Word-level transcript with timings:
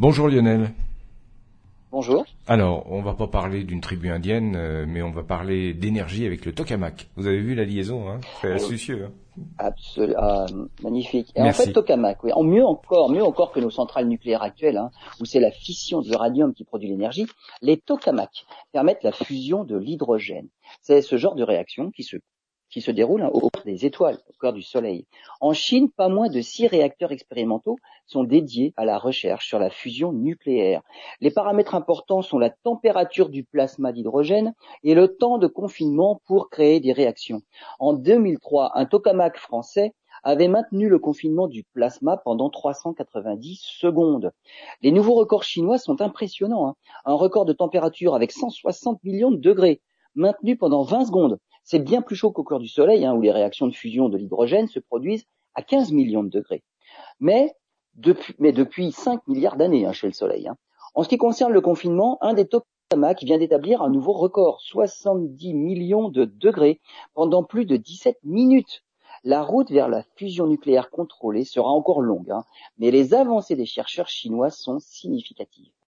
Bonjour 0.00 0.28
Lionel. 0.28 0.70
Bonjour. 1.90 2.24
Alors, 2.46 2.86
on 2.88 3.02
va 3.02 3.14
pas 3.14 3.26
parler 3.26 3.64
d'une 3.64 3.80
tribu 3.80 4.10
indienne, 4.10 4.54
euh, 4.54 4.86
mais 4.86 5.02
on 5.02 5.10
va 5.10 5.24
parler 5.24 5.74
d'énergie 5.74 6.24
avec 6.24 6.46
le 6.46 6.52
tokamak. 6.52 7.08
Vous 7.16 7.26
avez 7.26 7.40
vu 7.40 7.56
la 7.56 7.64
liaison, 7.64 8.08
hein? 8.08 8.20
C'est 8.40 8.52
astucieux. 8.52 9.06
Hein? 9.06 9.42
Absolument, 9.58 10.20
ah, 10.20 10.46
magnifique. 10.84 11.32
Et 11.34 11.42
en 11.42 11.50
fait, 11.50 11.72
tokamak, 11.72 12.22
oui, 12.22 12.30
en 12.32 12.44
mieux 12.44 12.64
encore, 12.64 13.10
mieux 13.10 13.24
encore 13.24 13.50
que 13.50 13.58
nos 13.58 13.70
centrales 13.70 14.06
nucléaires 14.06 14.42
actuelles, 14.42 14.76
hein, 14.76 14.92
où 15.20 15.24
c'est 15.24 15.40
la 15.40 15.50
fission 15.50 16.00
de 16.00 16.08
l'uranium 16.08 16.54
qui 16.54 16.62
produit 16.62 16.88
l'énergie, 16.88 17.26
les 17.60 17.76
tokamaks 17.76 18.46
permettent 18.70 19.02
la 19.02 19.10
fusion 19.10 19.64
de 19.64 19.76
l'hydrogène. 19.76 20.46
C'est 20.80 21.02
ce 21.02 21.16
genre 21.16 21.34
de 21.34 21.42
réaction 21.42 21.90
qui 21.90 22.04
se 22.04 22.18
qui 22.70 22.80
se 22.80 22.90
déroule 22.90 23.22
hein, 23.22 23.30
au 23.32 23.50
cœur 23.50 23.64
des 23.64 23.86
étoiles, 23.86 24.18
au 24.28 24.32
cœur 24.40 24.52
du 24.52 24.62
Soleil. 24.62 25.06
En 25.40 25.52
Chine, 25.52 25.90
pas 25.90 26.08
moins 26.08 26.28
de 26.28 26.40
six 26.40 26.66
réacteurs 26.66 27.12
expérimentaux 27.12 27.76
sont 28.06 28.24
dédiés 28.24 28.72
à 28.76 28.84
la 28.84 28.98
recherche 28.98 29.46
sur 29.46 29.58
la 29.58 29.70
fusion 29.70 30.12
nucléaire. 30.12 30.82
Les 31.20 31.30
paramètres 31.30 31.74
importants 31.74 32.22
sont 32.22 32.38
la 32.38 32.50
température 32.50 33.28
du 33.28 33.44
plasma 33.44 33.92
d'hydrogène 33.92 34.54
et 34.82 34.94
le 34.94 35.16
temps 35.16 35.38
de 35.38 35.46
confinement 35.46 36.20
pour 36.26 36.50
créer 36.50 36.80
des 36.80 36.92
réactions. 36.92 37.42
En 37.78 37.92
2003, 37.92 38.72
un 38.74 38.84
tokamak 38.84 39.38
français 39.38 39.94
avait 40.24 40.48
maintenu 40.48 40.88
le 40.88 40.98
confinement 40.98 41.48
du 41.48 41.64
plasma 41.64 42.16
pendant 42.16 42.50
390 42.50 43.60
secondes. 43.62 44.32
Les 44.82 44.90
nouveaux 44.90 45.14
records 45.14 45.44
chinois 45.44 45.78
sont 45.78 46.00
impressionnants. 46.00 46.68
Hein. 46.68 46.74
Un 47.04 47.14
record 47.14 47.44
de 47.44 47.52
température 47.52 48.14
avec 48.14 48.32
160 48.32 49.02
millions 49.04 49.30
de 49.30 49.36
degrés, 49.36 49.80
maintenu 50.14 50.56
pendant 50.56 50.82
20 50.82 51.06
secondes. 51.06 51.38
C'est 51.70 51.80
bien 51.80 52.00
plus 52.00 52.16
chaud 52.16 52.30
qu'au 52.30 52.44
cœur 52.44 52.60
du 52.60 52.66
Soleil, 52.66 53.04
hein, 53.04 53.12
où 53.12 53.20
les 53.20 53.30
réactions 53.30 53.66
de 53.66 53.74
fusion 53.74 54.08
de 54.08 54.16
l'hydrogène 54.16 54.68
se 54.68 54.78
produisent 54.78 55.26
à 55.54 55.60
15 55.60 55.92
millions 55.92 56.22
de 56.22 56.30
degrés. 56.30 56.62
Mais 57.20 57.54
depuis, 57.92 58.34
mais 58.38 58.52
depuis 58.52 58.90
5 58.90 59.28
milliards 59.28 59.58
d'années 59.58 59.84
hein, 59.84 59.92
chez 59.92 60.06
le 60.06 60.14
Soleil. 60.14 60.48
Hein. 60.48 60.56
En 60.94 61.02
ce 61.02 61.10
qui 61.10 61.18
concerne 61.18 61.52
le 61.52 61.60
confinement, 61.60 62.16
un 62.22 62.32
des 62.32 62.48
tokamaks 62.48 63.22
vient 63.22 63.36
d'établir 63.36 63.82
un 63.82 63.90
nouveau 63.90 64.14
record, 64.14 64.62
70 64.62 65.52
millions 65.52 66.08
de 66.08 66.24
degrés 66.24 66.80
pendant 67.12 67.44
plus 67.44 67.66
de 67.66 67.76
17 67.76 68.16
minutes. 68.24 68.82
La 69.22 69.42
route 69.42 69.70
vers 69.70 69.90
la 69.90 70.04
fusion 70.16 70.46
nucléaire 70.46 70.88
contrôlée 70.88 71.44
sera 71.44 71.68
encore 71.68 72.00
longue, 72.00 72.32
mais 72.78 72.90
les 72.90 73.12
avancées 73.12 73.56
des 73.56 73.66
chercheurs 73.66 74.08
chinois 74.08 74.48
sont 74.48 74.78
significatives. 74.78 75.74